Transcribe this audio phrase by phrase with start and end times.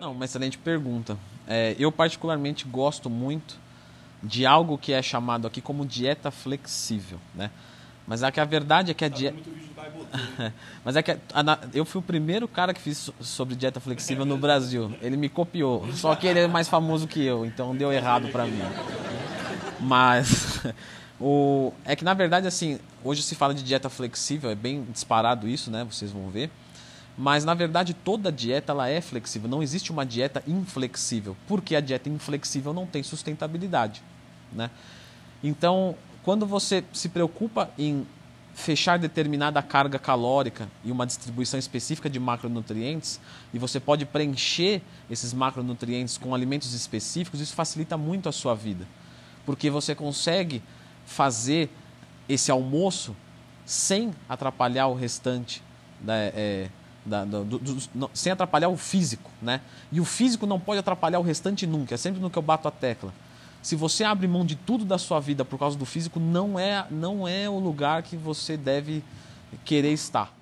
[0.00, 1.18] Não, uma excelente pergunta.
[1.46, 3.56] É, eu particularmente gosto muito
[4.22, 7.50] de algo que é chamado aqui como dieta flexível, né?
[8.06, 9.36] Mas é que a verdade é que a dieta.
[10.84, 14.24] Mas é que a, a, eu fui o primeiro cara que fiz sobre dieta flexível
[14.24, 14.94] no Brasil.
[15.02, 15.86] Ele me copiou.
[15.92, 18.62] Só que ele é mais famoso que eu, então deu errado para mim.
[19.80, 20.62] Mas
[21.20, 25.46] o, é que na verdade assim, hoje se fala de dieta flexível, é bem disparado
[25.46, 25.84] isso, né?
[25.84, 26.50] Vocês vão ver.
[27.18, 29.50] Mas na verdade toda dieta ela é flexível.
[29.50, 34.02] Não existe uma dieta inflexível, porque a dieta inflexível não tem sustentabilidade,
[34.52, 34.70] né?
[35.42, 38.06] Então quando você se preocupa em
[38.54, 43.20] fechar determinada carga calórica e uma distribuição específica de macronutrientes,
[43.54, 48.84] e você pode preencher esses macronutrientes com alimentos específicos, isso facilita muito a sua vida.
[49.46, 50.60] Porque você consegue
[51.06, 51.70] fazer
[52.28, 53.14] esse almoço
[53.64, 55.62] sem atrapalhar o restante,
[56.00, 56.68] da, é,
[57.04, 59.30] da, do, do, sem atrapalhar o físico.
[59.40, 59.60] Né?
[59.90, 62.68] E o físico não pode atrapalhar o restante nunca, é sempre no que eu bato
[62.68, 63.12] a tecla.
[63.62, 66.86] Se você abre mão de tudo da sua vida por causa do físico, não é,
[66.90, 69.02] não é o lugar que você deve
[69.64, 70.37] querer estar.